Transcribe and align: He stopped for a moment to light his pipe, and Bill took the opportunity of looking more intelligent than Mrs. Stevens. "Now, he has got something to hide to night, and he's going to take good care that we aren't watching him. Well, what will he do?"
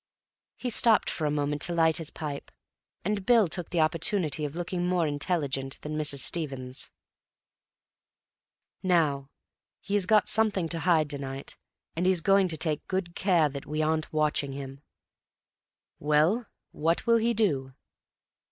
He 0.55 0.71
stopped 0.71 1.11
for 1.11 1.27
a 1.27 1.29
moment 1.29 1.61
to 1.61 1.75
light 1.75 1.97
his 1.97 2.09
pipe, 2.09 2.49
and 3.05 3.23
Bill 3.23 3.47
took 3.47 3.69
the 3.69 3.81
opportunity 3.81 4.43
of 4.45 4.55
looking 4.55 4.87
more 4.87 5.05
intelligent 5.05 5.79
than 5.81 5.95
Mrs. 5.95 6.21
Stevens. 6.21 6.89
"Now, 8.81 9.29
he 9.79 9.93
has 9.93 10.07
got 10.07 10.27
something 10.27 10.67
to 10.69 10.79
hide 10.89 11.11
to 11.11 11.19
night, 11.19 11.55
and 11.95 12.07
he's 12.07 12.21
going 12.21 12.47
to 12.47 12.57
take 12.57 12.87
good 12.87 13.13
care 13.13 13.47
that 13.49 13.67
we 13.67 13.83
aren't 13.83 14.11
watching 14.11 14.53
him. 14.53 14.81
Well, 15.99 16.47
what 16.71 17.05
will 17.05 17.17
he 17.17 17.35
do?" 17.35 17.75